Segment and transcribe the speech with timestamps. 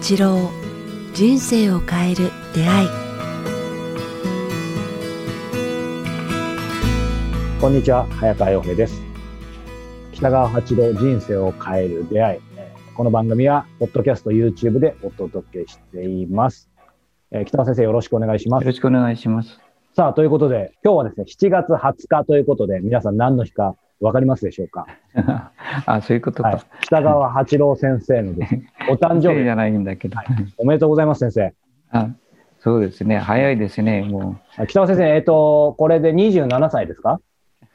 [0.00, 0.50] 八郎
[1.14, 2.88] 人生を変える出会い。
[7.60, 9.00] こんにちは早川洋平です。
[10.12, 12.40] 北川八郎人生を変える出会い。
[12.94, 16.68] この番組はポッドキャスト YouTube でお届けしています。
[17.30, 18.62] えー北川先生よろしくお願いします。
[18.62, 19.60] よろしくお願いします。
[19.94, 24.86] さあということで今日はですね7月20日ということで皆さん何の日かわかりますでしょうか？
[25.86, 26.48] あ、そういうことか。
[26.50, 30.16] はい、北川八郎先生のですね お誕生日じゃないんだけど。
[30.58, 31.54] おめでとうございます先生
[31.90, 32.08] あ
[32.60, 33.18] そうですね。
[33.18, 34.02] 早いですね。
[34.02, 37.20] もあ北川先生えっ、とこれで27歳ですか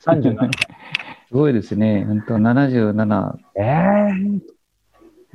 [0.06, 0.52] ？37歳う、
[1.30, 2.06] すごいですね。
[2.06, 3.38] 本当77。
[3.56, 4.56] ええ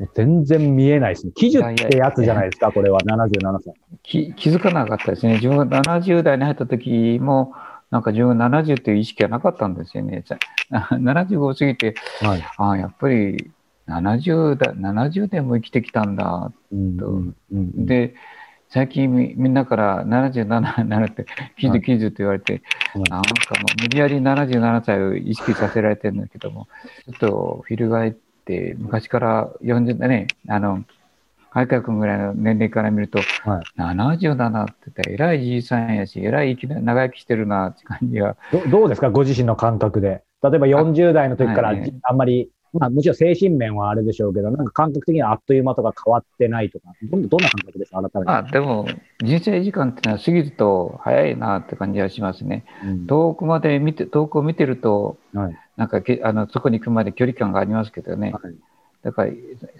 [0.00, 1.32] もう全然見えないですね。
[1.34, 3.74] 記述ってやつじゃないですか、これは77歳。
[4.02, 5.34] き気づかなかったですね。
[5.34, 7.52] 自分が70代に入った時も、
[7.90, 10.24] なんか自分が70という意識はなかったんですよね。
[10.26, 10.38] さ
[10.70, 12.44] 75過ぎて、はい。
[12.56, 13.50] あやっぱり
[13.90, 16.52] 70代、70年も生きてきたんだ。
[16.72, 18.14] うんうんうん、で、
[18.68, 21.26] 最近みみんなから77になるって、
[21.58, 22.62] 90、90って言われて、
[22.94, 26.68] はいなんかもう無理やり77歳を意識させられてるんだけども、
[27.06, 28.12] ちょっと翻っ
[28.44, 30.84] て、昔から40代ね、あの、
[31.52, 33.80] 海川君ぐらいの年齢から見ると、はい。
[33.80, 40.22] 77って言ったら、偉いじいさんやし、偉い生きな長生きしてるなって感じが、どどうですか、ご自身の感覚で。
[40.42, 41.90] 例えば40代の時からあ,、はい。
[41.90, 48.30] んまり、まあもちろん精神面はあれでしょうけど、なんか感覚的にはあっという間とか変わってないとか、どんどんな感覚ですか、改めて。
[48.30, 48.86] あ、でも、
[49.22, 52.64] 人生時間ってのは過ぎると早いなって感じがしますね。
[52.84, 53.06] うん。
[53.06, 55.58] 遠くまで見て、遠くを見てると、はい。
[55.76, 58.54] なんかけあのそこに行くまで距離感がありますけどね、はい。
[59.02, 59.30] だから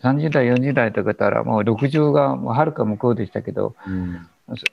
[0.02, 4.26] 30代、40代とかたら、もう60がもうはるか向こうでしたけど、うん。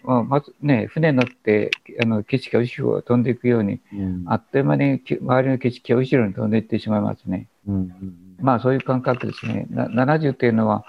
[0.03, 1.69] まあまずね、船に乗って
[2.01, 4.23] あの景色が後ろを飛んでいくように、うん。
[4.25, 7.47] あっという間にき周りの景色が後ろに飛んでいってしまいますね。
[7.67, 7.91] うん
[8.39, 9.65] まあそういう感覚ですね。
[9.69, 10.85] な70っていうのは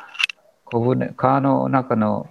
[0.65, 2.29] 小舟、川の中の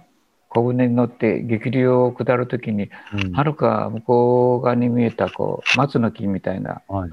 [0.48, 3.32] 小舟に乗って激流を下るときに、うん。
[3.32, 6.82] はるか向こう側に見えたこう松の木みたいな。
[6.88, 7.10] はい。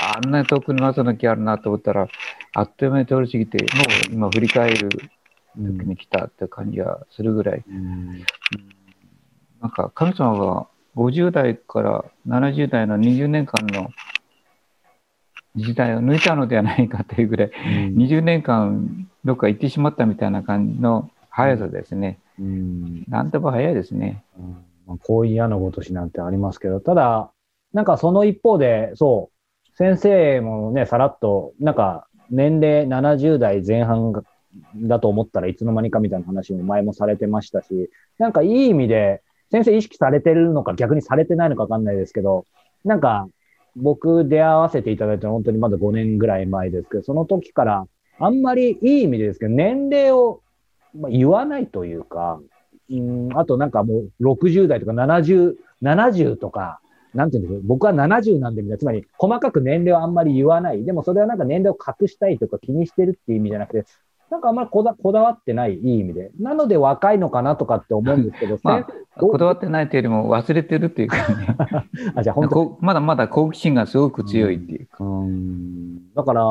[0.00, 2.08] あんなに遠くに松の木あるなと思ったら、
[2.54, 4.88] あっという間に通り過ぎて、もう今振り返る
[5.56, 8.24] 時に来たって感じがするぐらい、うん。
[9.62, 10.66] なんか神様は
[10.96, 13.90] 50代から70代の20年間の
[15.56, 17.50] 時代を抜いたのではないかというぐらい、
[17.94, 22.18] 20年間どっか行ってしまったみたいな感じの速さですね。
[22.38, 23.04] うん。
[23.08, 24.22] なんとも早いですね。
[24.38, 24.56] うん。
[24.86, 27.30] まあ、婚姻矢のごとしなんてありますけど、ただ、
[27.72, 34.22] なんかその一方で、そう、先生もね、さらっと、なんか年齢70代前半が
[34.76, 42.46] だと思ったらいつの間にかみたいな話も前もされてましたし、なんかいい意味で、先生意識されてるのか逆にされてないのかわかんないですけど、
[42.84, 43.28] なんか
[43.76, 47.86] 僕出会わせていただいたのは本当にまだ5年ぐらい前ですけど、その時から
[48.18, 50.42] あんまりいい意味でですけど、年齢を
[50.98, 52.40] まあ言わないというか、
[52.90, 56.80] うん、あとなんかもう60代とか70、70とか、
[57.14, 60.84] なんていうんですか、僕は70なんでみたいな、つまり細かく年齢をあんまり言わない。
[60.84, 63.86] でもそれはなんか年齢を隠したいとか気にしてるっていう意味じゃなくて、
[64.30, 66.30] なんかあんまりこだこだわってない、いい意味で。
[66.40, 68.86] なので若いのかなとかって思うんですけど、まあ
[69.18, 71.56] こだわってないというよりも忘れてるっていうかね。
[72.16, 75.04] あ、じゃあ本当まだまだ好奇心がすごく強いっていうか。
[75.04, 76.44] うんだから、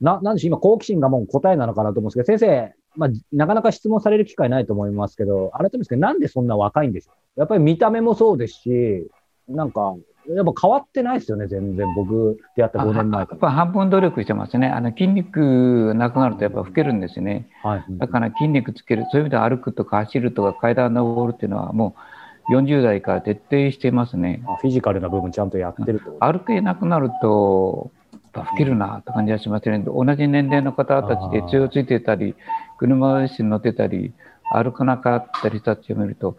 [0.00, 7.40] な、なんでしょう、今、好奇心がもう答えなのかなと思うんですけど、先生、まあ、なかなか質問される機会ないと思いますけど、改めてですけど、なんでそんな若いんでしょう？
[7.40, 9.08] やっぱり見た目もそうですし、
[9.48, 9.94] なんか、
[10.34, 11.92] やっぱ変わってないですよね、全然。
[11.94, 14.68] 僕、出会った5年前かやっぱ半分努力してますね。
[14.68, 17.48] あの筋肉なくなるとやっぱ老けるんですよね。
[17.64, 17.70] ら。
[17.70, 17.84] はい。
[17.88, 22.00] だから筋肉つける、そういう意味では歩くとか走るとか階段登るっていうのはもう
[22.50, 24.42] 40代から徹底してますね。
[24.46, 26.16] あフィジカルな部分ちゃんとやってると。
[26.20, 29.78] 歩けなくなると、やっぱ老けるなって感じがしますね。
[29.86, 32.34] 同じ年齢の方たちで杖をついてたり、
[32.78, 34.12] 車椅子に乗ってたり、
[34.52, 36.36] 歩かなかったり人たちを見ると、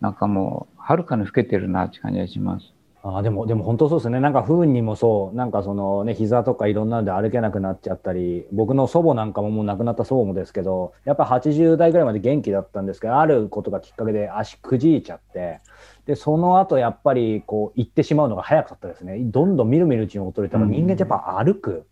[0.00, 2.72] なんかもう、はるかに老けてるなって感じがします。
[3.04, 4.20] あでも、でも本当そうですね。
[4.20, 15.58] なんか不運にもそう、なんかそのね、膝とかいろんなので歩けなくなっちゃったり、僕の祖母なんかももう亡くなった祖母もですけど、やっぱ80代ぐらいまで元気だったんですけど、あることがきっかけで足くじいちゃって、
[16.06, 19.18] で、その後やっぱりこう行ってしまうのが早かったですね。
[19.18, 21.84] どんどんみるみるうちに衰えたら、うん人間ってやっぱ歩く。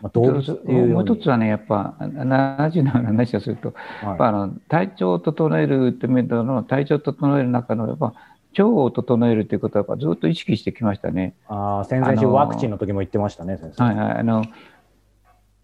[0.00, 8.12] まあ、動物っていうよもう一つはね、やっぱ70の話をすると、やっぱはあの体調を整えるという面での体調を整える中のやっぱ
[8.62, 11.34] 腸を整えるということはずっと意識してきましたね。
[11.40, 13.84] い、あー先々週あのーワクチンの時も言ってましたね、先生。
[13.84, 14.44] はいはい、あの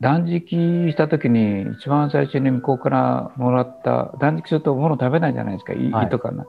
[0.01, 6.47] 断食した時に一番最初に向こうからもらった断食すると物食べないじゃないですか胃,、はいとかな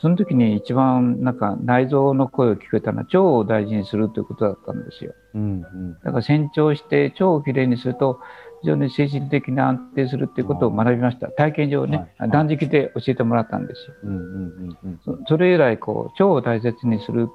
[0.00, 5.14] その時に一番なんか内臓の声を聞こえたのは腸を大事にするということだったんですよ。
[5.34, 8.18] うんうんだから洗腸して腸をきれいにすると
[8.62, 11.28] 非常に精神的に安定するっていうことを学びました。
[11.28, 13.94] 体験上ね、はい断食で教えてもらったんですよ。
[14.04, 17.28] うんうんうんうんそそれ以来こう腸を大切にする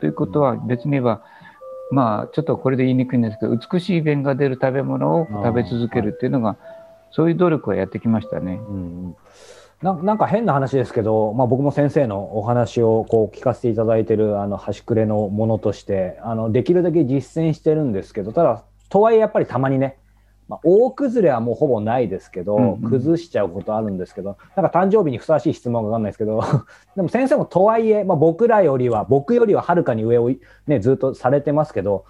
[0.00, 1.22] ということは別に言えば
[1.90, 6.56] まあちょっとこれで言いにくいんですけど美しい便が出る食べ物を食べ続けるっていうのが
[7.12, 8.60] そういう努力をやってきましたね。
[8.68, 9.16] うんうん
[9.82, 19.98] ななんか変な話ですけど、まあ、僕も先生のお話をこう聞かせていただいてるあの端くれのものとしてあのできるだけ実践してるんですけどただとはいえやっぱりたまにね、
[20.48, 26.42] まあ、大崩れはもうほぼないですけど、うんうん崩しちゃうことあるんですけどなんか誕生日にふさわしい質問がわかんないですけど
[26.96, 30.30] でも先生もとはいえ、まあ、僕らよりは僕よりははるかに上を、
[30.66, 32.04] ね、ずっとされてますけど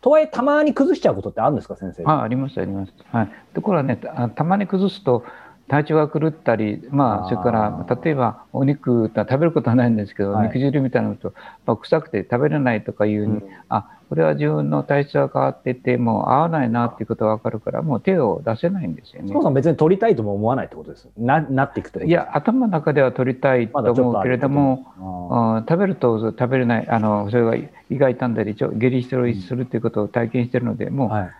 [0.00, 2.04] とはいえたまに崩しちゃうことってあるんですか先生？
[2.04, 2.92] あありますあります。
[3.10, 3.30] はい。
[3.54, 5.24] ところがねたたまに崩すと
[5.68, 11.34] 体調が狂ったり、まあそれから例えばお肉食べることはないんですけど、はい肉汁みたいなのと、
[11.66, 19.28] まあ、臭くて食べれないとかいううんあこれは自分の体質が変わっててもう合わないなっていうことが分かるからもう手を出せないんですよね。
[19.28, 19.42] そも。
[19.42, 21.08] そも別に取りたいとも思わないってことです。
[21.18, 27.54] ななっていくといや頭の中では取りたいと思うけれども、食べると食べれないあのそれが
[27.90, 31.30] 胃が痛んだり下痢したりするっていうことを体験してるのでもう、ーはい。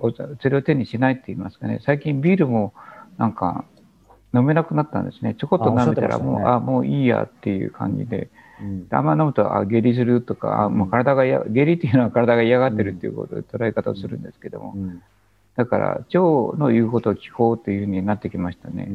[0.00, 1.80] おそれを手にしないって言いますかね。
[1.84, 2.72] 最近ビールも
[3.18, 3.64] なんか
[4.34, 5.34] 飲めなくなったんですね。
[5.38, 8.18] ちょこっと飲めたらもうあねあもういいやっていう感じで。
[8.18, 8.41] うん
[8.90, 15.02] あんま飲むとあ下痢するとかあもう体がや下痢っていうのは体が嫌がってるっていうことで捉え方をするんですけども、うん。
[15.56, 16.18] だから腸
[16.56, 18.88] の言うことを聞こうというふうになってきましたね。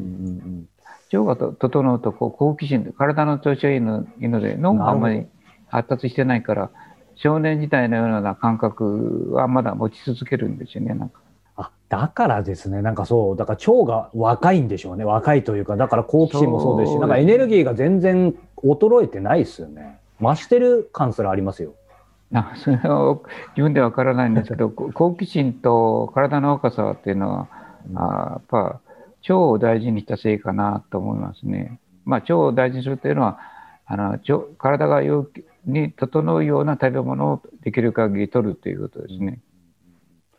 [1.12, 5.26] 腸がと整うとこう好奇心で体の調子がいいのいいので脳があんまり
[5.68, 6.70] 発達してないから
[7.14, 11.20] 少年時代のような感覚はまだ持ち続けるんですよねなんか。
[11.58, 19.98] あだからですね、なんかそう、だから腸が若いんでしょうね、若いというか、だから好奇心もそうですし、そうなんかエネルギーが全然衰えてないですよね。
[20.20, 21.74] 増してる感すらありますよ。
[22.30, 23.18] なそれは
[23.56, 27.48] 自分ではわからないんですけどこ 好奇心と体の若さっていうのは
[27.94, 28.80] あやっぱ
[29.22, 31.80] 腸を大事にしたせいかなと思いますね。
[32.04, 33.38] まあ、腸を大事にするというのは
[33.86, 39.40] あの腸体が陽気に整うような食べ物をできる限り取るということですね。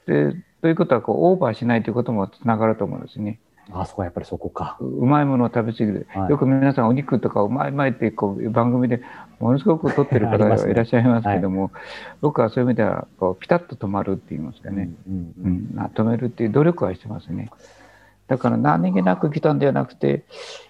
[0.05, 3.39] でということはこうオーバーしないということもつながると思うんですね。
[3.71, 4.77] あ、そこはやっぱりそこか。
[4.79, 6.29] ううまいものを食べ過ぎる、はい。
[6.29, 9.01] よく皆さんお肉とかうまいうまいってこう番組で
[9.39, 11.71] ものすごく取ってる方がいらっしゃいますけども、
[12.21, 15.51] 僕はそういう意味ではこうピタッと止まるって言いますかね、うんううん。
[15.51, 17.49] んまあ止めるっていう努力はしてますね。
[18.27, 20.23] だから何気なく来たんではなくて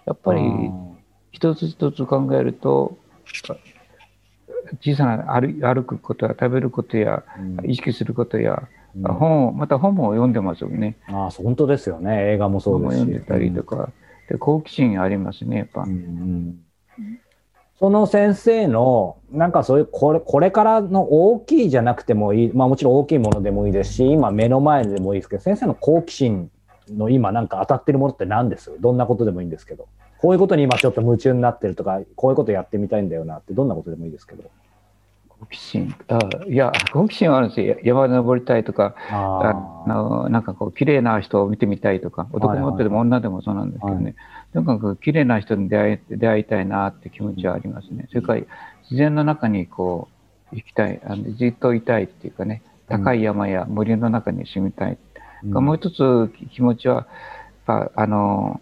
[0.06, 0.42] やっぱり
[1.31, 2.98] 一つ一つ考えると
[4.81, 7.69] 小さな歩歩くことや食べることやうん。
[7.69, 12.34] 意識することや、うん本をまた本も読んでますよねあそう本当ですよね。
[12.34, 13.00] 映画もそうですし。
[13.00, 13.90] 読んでたりとか、
[14.28, 15.82] で好奇心ありますねやっぱ。
[15.82, 16.60] うんうん
[17.80, 26.52] その先生の、なんかそういう、これ、これからの大きいじゃなくてもいい、まあもちろん大きいものでもいいですし、今目の前でもいいですけど、先生の好奇心
[26.90, 28.76] の今なんか当たってるものって何です？
[28.82, 29.88] どんなことでもいいんですけど。
[30.18, 34.44] こういうことに今ちょっと夢中になってるとか、こういうことやってみたいんだよなって、どんなことでもいいですけど。
[35.40, 37.78] 好奇心あいや好奇心はあるんですよ。
[37.84, 44.16] 山登りたいとかああのなんかこう綺麗な人を見てみたいとか男の人でも女でもそうなんですけどね、
[44.54, 48.08] とにかく綺麗な人に出会い出会いたいなって気持ちはありますね。
[48.10, 48.42] それから
[48.84, 50.10] 自然の中にこ
[50.52, 54.98] う行きたいあのじっといたいっていうかね高い山や森の中に住みたい、
[55.44, 55.64] うん。
[55.64, 57.08] もう一つ気持ちは
[57.66, 58.60] あの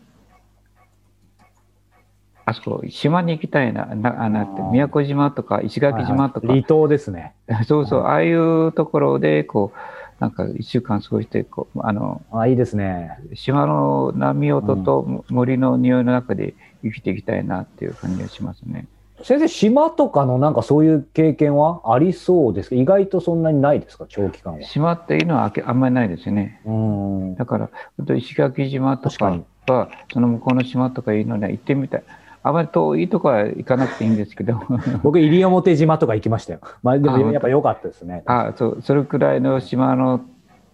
[2.50, 7.34] あそこ島に行きたいななあなって宮古島とか石垣島とか、はいはい離島ですね。
[7.68, 9.78] そうそう、ああいうところで、こう、
[10.22, 13.20] なんか一週間過ごして、こう、あの、あいいですね。
[13.34, 18.88] 島の波音と森の匂いの中で生きていきたいなっていう感じがしますね。
[19.24, 22.76] 先生、島とかのなんかそういう経験はありそうですか？
[22.76, 24.06] 意外とそんなにないですか？
[24.08, 24.62] 長期間は。
[24.64, 26.62] 島っていうのはあけあんまりないですよね。
[26.66, 27.36] うん。
[27.36, 29.38] だから、本当石垣島とか
[29.68, 32.04] は、その向こうの島とかいうのには行ってみたい。
[32.48, 34.62] あまり遠いとこは行かなくていいんですけど、
[35.04, 36.60] 僕、西表島とか行きましたよ。
[36.84, 38.24] まあ、でもあやっぱ良かったですね。
[38.26, 40.22] あそう、それくらいの島の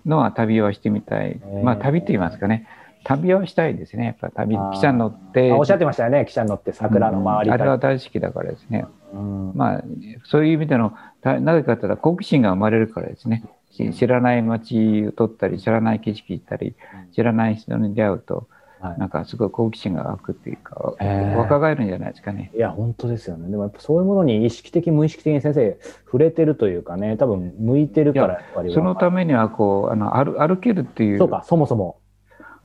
[0.06, 1.40] のは旅はしてみたい。
[1.44, 2.68] えーまあ、旅って言いますかね。
[3.04, 4.06] 旅はしたいですね。
[4.06, 5.52] やっぱ旅、汽車乗って。
[5.52, 8.86] あおっしゃってましたよね、汽車に乗って桜の周りうんあれはた大好きだからですね。
[9.14, 9.84] うんまあ、
[10.26, 13.44] そういう意味での、たなぜかというと好奇心が生まれるからですね。
[13.72, 16.76] し知らない街を撮ったり、知らない景色行ったり、
[17.12, 18.48] 知らない人に出会うと、
[18.84, 22.52] はいなんかすごい好奇心が湧くっていうか、えー若返るんじゃないですかね。
[22.54, 23.50] いや、本当ですよね。
[23.50, 28.74] でもやっぱそういうものに意識的、無意識的に先生、触れてるというかね、多分向いてるから、やっぱり。
[28.74, 31.98] そのためには、こう、あの歩歩けるっていうそうか、そもそも。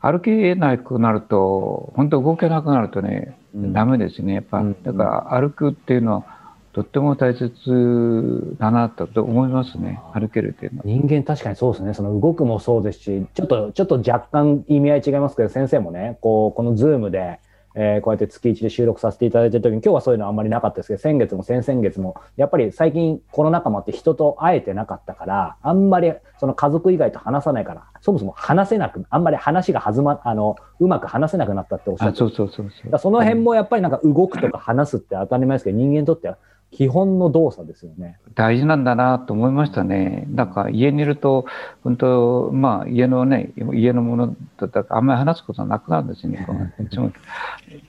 [0.00, 4.34] 歩けなくなると、本当動けなくなるとね、うんダメですね。
[4.34, 6.37] やっぱ、うんだから歩くっていうのは
[6.78, 10.00] とっても大切だなと思いますね。
[10.14, 10.84] 歩けるっていうのは。
[10.86, 11.92] 人間確かにそうですね。
[11.94, 17.40] その動くもそうですし、ちょっと、ちょっと若干意味合い違いますけど、先生もね、こう、このズームで、
[17.74, 36.38] えーこうやって月1で収録させていただいてる時に、今日はそういうのあんまりなかったですけど、先月も先々月も、やっぱり最近コロナ禍もあって人と会えてなかったから、あんまりその家族以外と話さないから、そもそも話せなく、あんまり話が弾ま、あの、うまく話せなくなったっておっしゃっあ、てそうそうそうそうだからその辺もやっぱりなんか動くとか話すって当たり前ですけど、人間にとっては
[36.70, 38.18] 基本の動作ですよね。
[38.34, 40.26] 大事なんだなと思いましたね。
[40.28, 41.46] なんか家にいると、
[41.82, 46.46] 本当、まあ家のね、家のものだったらあんまり話すことなくなるんですよね。
[46.80, 47.10] いつも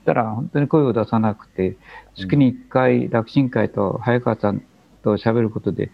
[0.05, 1.77] たら本当に声を出さなくて、
[2.15, 4.63] 月に1回楽神会と早川さん
[5.03, 5.91] と喋ることで、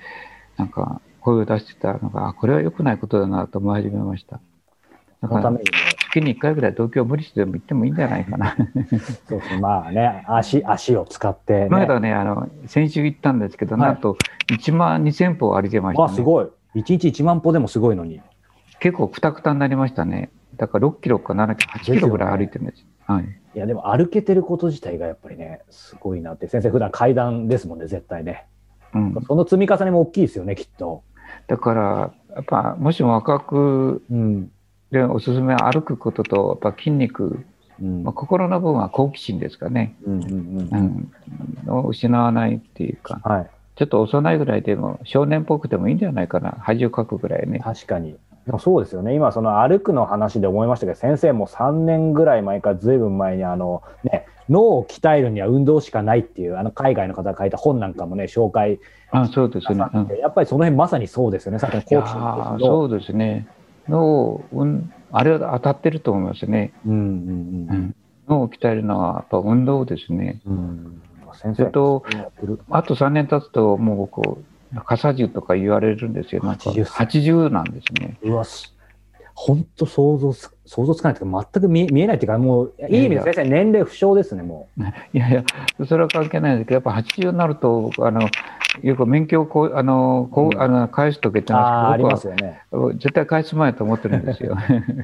[0.58, 4.40] なんか声を出してたのが、あこれは良くないことだなと思い始めました。
[5.22, 8.56] だからそのためにも、月に1回ぐらい東京無理してでも行ってもいいんじゃないかな。
[9.28, 11.70] そうまあね、足、足を使って、ね。
[11.70, 14.18] この間ね、あの、先週行ったんですけど、はいなんと
[14.50, 16.08] 1万2000歩歩いてました、ね。
[16.08, 16.46] わ、すごい。
[16.76, 18.22] 1日1万歩でもすごいのに。
[18.80, 20.30] 結構くたくたになりましたね。
[20.58, 22.86] だから6キロか7キロ、8キロぐらい歩いてるんです。
[23.08, 23.26] はい。
[23.56, 26.48] いや、でも歩けてること自体がやっぱりね、すごいなって。
[26.48, 28.46] 先生、普段階段ですもんね、絶対ね。
[28.94, 29.16] うん。
[29.28, 31.04] その積み重ねも大きいですよね、きっと。
[31.48, 34.52] だから、やっぱ、もしも若くうん。
[34.96, 37.46] でおすすめは歩くことと、やっぱ筋肉、
[37.82, 39.96] うんまあ、心の部分は好奇心ですかね。
[40.06, 40.24] うん
[41.68, 41.70] うん。
[41.70, 43.50] を失わないっていうか、はい。
[43.76, 46.56] ちょっと幼いぐらいでも、少年っぽくてもいいんじゃないかな。
[46.60, 47.60] 恥をかくぐらいね。
[47.60, 48.16] 確かに。
[48.60, 49.16] そうですよね。
[49.16, 58.80] 今、その歩くの話で思いましたけど、先生も3年ぐらい前からずいぶん前に、あの、ね、脳を鍛えるには運動しかないっていう、あの、海外の方が書いた本なんかもね、紹介
[59.12, 59.86] あ、そうですね。
[59.94, 61.60] うんやっぱりその辺まさにそうですよね。
[61.60, 62.60] さっきの好奇心。
[62.60, 63.48] そうですね。
[63.90, 66.74] 脳、うん、あれは当たってると思いますね。
[66.86, 67.96] うんうんうん
[68.28, 70.42] 脳を鍛えるのはやっぱ運動ですね。
[70.48, 70.54] うん。
[70.54, 71.02] うん。
[71.36, 72.04] 先生と。
[72.70, 74.40] あと3年経つと、もうこ
[74.74, 76.44] う、傘樹とか言われるんですよ。
[76.44, 78.18] なんか80歳80なんですね。
[78.24, 78.75] うわ、す
[79.36, 84.70] 本当想像す、想像つかないというか、全く見え見えないっていうか、もう、いい意味で先生、年齢不詳ですね、も
[85.14, 85.44] いやいや、
[85.86, 88.22] それは関係ないんですけど、やっぱ80になると、あの、
[88.82, 91.56] よく免許をこう、あの、こう、あの、返すときってう。
[91.56, 92.62] ああー、あり僕はますよね。
[92.94, 94.56] 絶対返す前と思ってるんですよ。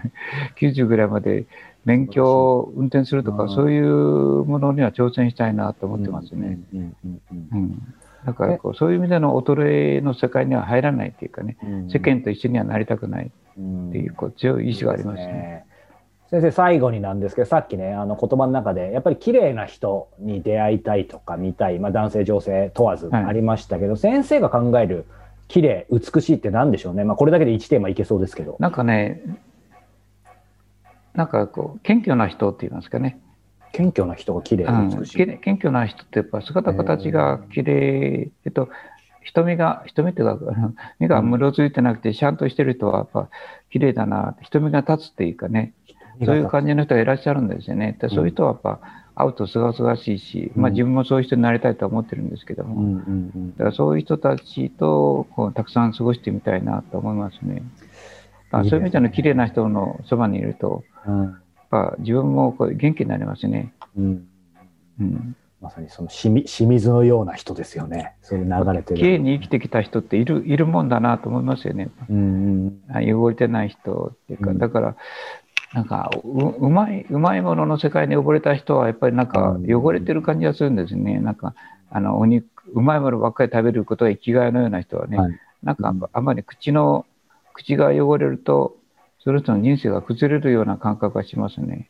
[0.59, 1.45] 90ぐらいまで
[1.83, 6.57] 免許を運転するとか、うんそういうものには挑戦したいなと思ってますね。
[6.73, 7.93] うんうんうんうん。
[8.25, 15.65] だからこう、そういう意味での衰えの世界には入らないっていうかね、うん世間と一緒にはなりたくないっっていうこう強い意志がありますね。
[16.29, 25.05] 先生、最後になんですけど、さっきね、あの言葉の中で、やっぱり綺麗な人に出会いたいとか見たい、まあ、男性、女性問わずはいありましたけど、先生が考える
[25.49, 27.03] 綺麗、美しいって何でしょうね。
[27.03, 28.55] まあ、これだけで1テーマいけそうですけど。
[28.59, 29.21] なんかね、
[31.13, 33.19] なんかこう、謙虚な人って言いますかね。
[33.73, 34.89] 謙虚な人が綺麗、うん。
[35.05, 38.69] 謙虚な人ってやっぱ姿形が綺麗、えっと、
[39.23, 40.39] 瞳が、瞳っていうか、
[40.99, 43.29] 目がむろついてなくて、ちゃんとしてる人はやっぱ
[43.69, 45.73] 綺麗だな、瞳が立つっていうかね、
[46.25, 47.97] そういう感じの人がいらっしゃるんですよね。
[47.99, 48.79] でそういう人はやっぱ
[49.15, 57.63] 会うとすがすがしいし、まあうん自分もそういう人になりたいとは思ってるんですけども、うんうんうんだからそういう人たちとこうたくさん過ごしてみたいなと思いますね。
[58.51, 61.40] だからそういう意味での綺麗な人のそばにいると、うん
[61.71, 63.73] ぱ自分もこう元気になりますね。
[63.97, 64.27] うん
[64.99, 65.35] うん。
[65.61, 68.15] まさにその清み清水のような人ですよね。
[68.21, 68.99] そういう流れてる。
[68.99, 71.89] 綺麗に生きてきた人っているいるもんだなと思いますよね。
[72.09, 74.95] うん汚れてない人っていうか、うんだから、
[75.73, 81.19] なんかう、うまい、うまいものの世界に溺れた人は、やっぱりなんかうん汚れてる感じがするんですね。
[81.19, 81.53] なんか、
[81.91, 87.05] あの、お肉、うまいものばっかり食べることが生きがいのような人はね、はいなんか、あまり口の、
[87.53, 88.77] 口が汚れると、
[89.23, 91.89] その人の人生が崩れるような感覚がしますね。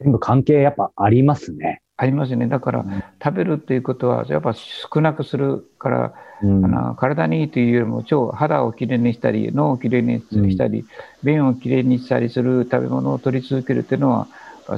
[0.00, 1.82] 全部関係やっぱありますね。
[1.96, 2.48] ありますね。
[2.48, 2.84] だから、
[3.22, 10.84] 食べるっていうことは、やっぱ少なくするから、うんあの体にいいというよりも腸肌をきれいにしたり脳をきれいにしたり、
[11.22, 14.26] 便をきれいにしたりする食べ物を取り続けるっていうのは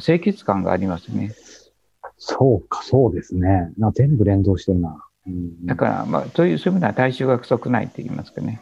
[0.02, 1.33] 清潔感がありますね
[2.18, 3.73] そうか、そうですね。
[3.78, 5.02] な全部連動してるな。
[5.26, 8.61] うんだから、まあ、そういうそういう意味では体臭が不足ないって言いますかね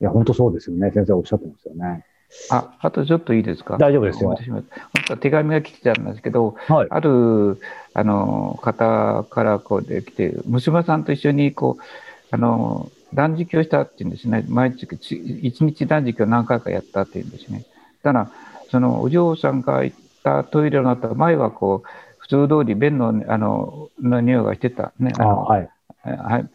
[0.00, 0.92] いや、本当そうですよね。
[0.92, 2.04] 先生おっしゃってますよね。
[2.50, 3.78] ああとちょっといいですか？
[3.78, 4.30] 大丈夫ですよ。
[4.30, 4.64] 私も本
[5.06, 6.88] 当は手紙が来てたんですけどはい。
[6.90, 7.60] ある
[7.94, 11.82] あの方からこうで来て娘さんと一緒にこう
[12.30, 14.44] あの断食をしたっていうんですね。
[14.48, 17.64] 毎日ち一日断食を何回かやったっていうんですね。
[18.02, 18.30] ただ
[18.70, 21.88] そのお嬢さんが行ったトイレの後前はこう
[22.18, 25.12] 普通通り便のあのの匂いがしてたね。
[25.18, 25.70] あはい。
[26.04, 26.50] はい、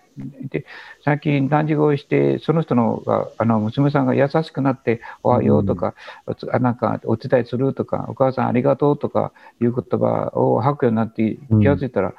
[0.50, 0.66] で、
[1.04, 5.96] 最近断食をして、その人のがあの娘さんが優しくなって、おはようとか、
[6.28, 12.14] うん、なんかお伝えするとか、お母さんありがとうとかいう言葉を吐くようになって気がついたら、うん、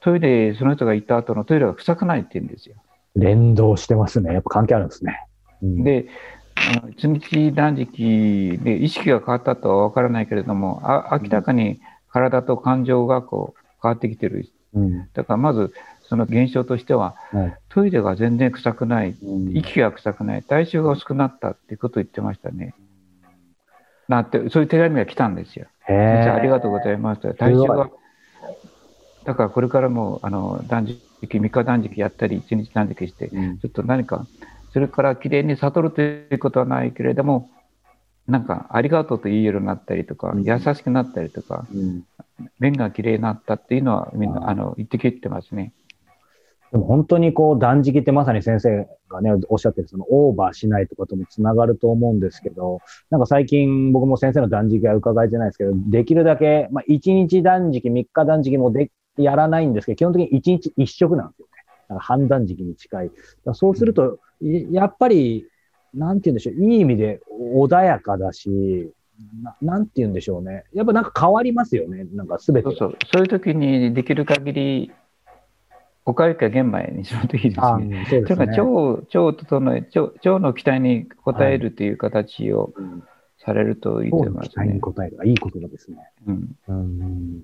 [0.00, 2.76] トイレ、その人が行った後のトイレが臭くないって言うんですよ。
[3.14, 4.32] 連動してますね。
[4.32, 5.24] やっぱ関係あるんですね。
[5.62, 6.06] うん、で、
[6.90, 14.48] 一日断食で意識が変わったとは分からないけれども、あ明らかに体と感情がこう変わってきてる。
[14.74, 15.72] うん、だからまず、
[16.08, 22.74] その現象としては、はい、トイレが全然臭くない、うん、息が臭くない、体臭が薄くなったっていうことを言ってましたね。
[24.08, 25.66] なって、そういう手紙が来たんですよ。
[25.88, 27.34] ありがとうございます。
[27.34, 27.90] 体臭が、
[29.24, 34.26] だからこれからもあの断食、3日断食やったり、1日断食して、うん、ちょっと何か、
[34.72, 37.50] それからきれいに悟るということはないけれども、
[38.28, 42.04] なんか、ありがとうと言えるようになったりとか、うん、優しくなったりとか、うん、
[42.58, 45.72] 面がきれいになったっていうのは、みんな、あの、言ってきてますね。
[46.76, 61.52] でも本当にこう断食ってまさに先生がね、おっしゃってるそのオーバーしないとかともつながると思うんですけど、なんか最近僕も先生の断食は伺えてないですけど、できるだけ、まあ1日断食、3日断食もでやらないんですけど、基本的に1日1食なんですよね。
[61.66, 63.10] だから判断時期に近い。
[63.54, 64.18] そうすると、
[64.70, 65.46] やっぱり、
[65.94, 67.20] なんて言うんでしょう、いい意味で
[67.58, 68.92] 穏やかだし、
[69.42, 70.64] ななんて言うんでしょうね。
[70.74, 72.04] やっぱなんか変わりますよね。
[72.12, 72.68] なんかすべて。
[72.68, 72.98] そうそう。
[73.14, 74.92] そういう時にできる限り、
[76.06, 78.06] おかゆか玄米にしろといいですね。
[78.34, 78.46] すね。
[78.46, 82.72] 腸を、腸を整え、腸腸の期待に応えるという形を
[83.38, 84.50] されるといいと思いますね。
[84.50, 85.28] 期待に応える。
[85.28, 85.98] いいことですね。
[86.26, 86.56] うん。
[86.68, 87.42] うん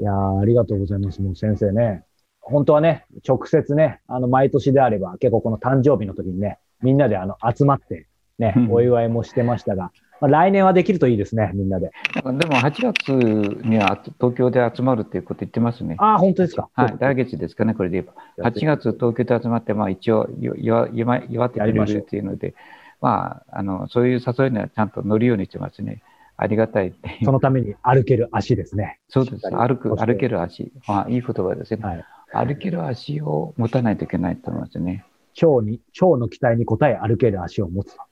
[0.00, 1.22] いやありがとうございます。
[1.22, 2.04] もう先生ね。
[2.40, 9.92] 本当はね、直接ね、あの、毎年であれば、結構この誕生日の時にね、みんなであの、集まって、ね、お祝いもしてましたが、
[10.24, 11.90] まあ、来年はできるといいですね、みんなで。
[12.14, 15.96] でも8月には東京で集まるっていうこと言ってますね。
[15.98, 16.70] ああ、本当ですか。
[16.72, 18.50] はい、来月ですかね、これで言えば。
[18.50, 22.54] 8月東京で集まって、まあ一応祝祝ってくれるっていうので、
[23.02, 26.02] まあ、あの、そういう誘いにはちゃんと乗るようにしてますね。
[26.38, 29.00] ありがたいそのために歩ける足ですね。
[29.08, 29.50] そうです。
[29.50, 30.72] 歩く、歩ける足。
[30.86, 31.82] あいい言葉ですね。
[31.82, 35.04] はい、歩ける足を持たないといけないと思いますね。
[35.42, 38.02] 腸に、腸の期待に応え歩ける足を持つと。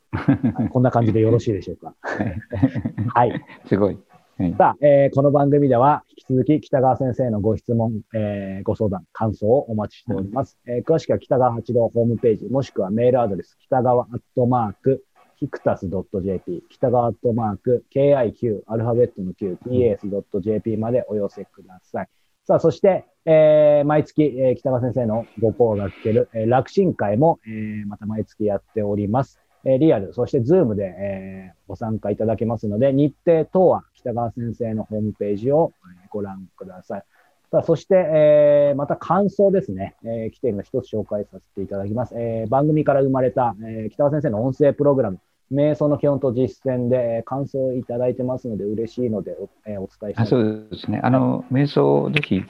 [0.70, 1.94] こんな感じでよろしいでしょうか？
[3.14, 3.44] はい。
[3.66, 3.98] すごい。
[4.38, 10.58] はい、さあ、えー、この番組では引き続き北川先生のご質問、えー、ご相談、感想をお待ちしております。
[10.66, 15.04] うん、えー、詳しくは北川八郎ホームページ、もしくはメールアドレス、北川アットマーク、
[15.36, 22.08] ヒクタス .jp、北川アットマーク、KIQ、アルファベットの Q、TAS.jp までお寄せください。
[22.44, 29.41] さあ、そして、えー、毎月、えー、北川先生のご講が聞ける、えー、楽神会も、えー、また毎月やっております。
[29.64, 35.72] えー、リアル、そしてズームで、えー、ご参加いただけますので、日程等は北川先生のホームページを、
[36.10, 37.02] ご覧ください。
[37.50, 42.14] さあそして、えー、また感想ですね、えー、来ているの一つ紹介させていただきます。
[42.16, 45.18] えー、番組から生まれた、えー、北川先生の音声プログラム、
[45.52, 50.30] 瞑想の基本と実践で、えー、感想をいただいてますので、嬉しいのでお,、えー、お伝えします。
[50.30, 51.00] そうですね。
[51.02, 52.42] あの、瞑想を、ぜひ、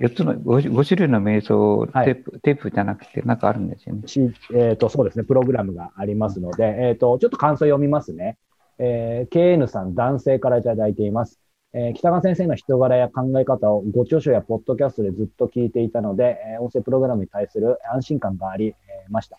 [0.00, 4.02] 4つの 5, 5種類の瞑想テープ、はい、テープじゃなくて、なんかあるんですよね。
[4.52, 8.36] えーと、そうですね、プログラムがありますので、えーと、ちょっと感想読みますね。
[8.78, 11.38] えー、KN さん、男性からいただいています。
[11.72, 19.38] えー、北川先生の人柄や考え方をご著書やポッドキャストでずっと聞いていたので、えー、音声プログラムに対する安心感があり、えー、ました。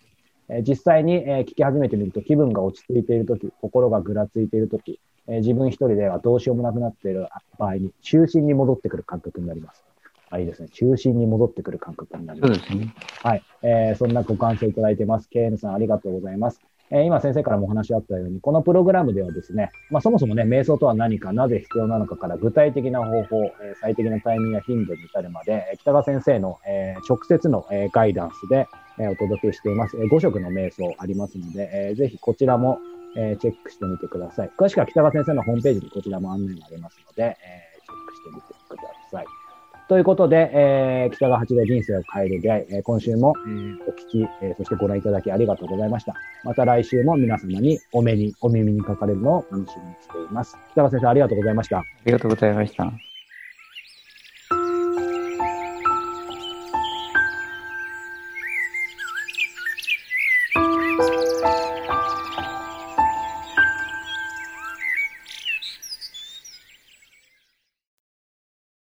[0.50, 9.84] えー、実際に、えー、聞き始めてみると気分が落ち着いているとき、心がぐらついているとき、えー、自分一人ではどうしようもなくなっている場合に中心に戻ってくる感覚になります。
[10.30, 10.70] あ、いいですね。
[10.70, 12.54] 中心に戻ってくる感覚になります。
[12.54, 12.94] そうですね。
[13.22, 13.44] はい。
[13.62, 15.30] えー、そんなご感想いただいてます。
[15.34, 16.62] KN さん、ありがとうございます。
[16.92, 28.68] えー、今先生からもお話あったように、このプログラムではですね、まあ、そもそもね、瞑想とは何か、なぜ必要なのかから具体的な方法、えー、最適なタイミングや頻度に至るまで、北川先生の、えー、直接の、えー、ガイダンスで、
[29.00, 29.98] えー、お届けしています。
[29.98, 32.78] えー、5色の瞑想ありますので、えー、ぜひこちらも、
[33.18, 34.52] えー、チェックしてみてください。
[34.58, 39.45] 詳しくは北川先生のホームページにこちらも案内がありますので、えー、チェックしてみてください。
[39.88, 46.16] ということで、えー、北川八郎人生を変える出会い、えー、今週も、えー、お聞き、えー、そしてご覧いただきありがとうございました。
[46.44, 50.58] また来週も皆様にお目に、お耳にかかれるのを楽しみにしています。
[50.72, 51.80] 北川先生、ありがとうございました。
[51.80, 53.15] ありがとうございました。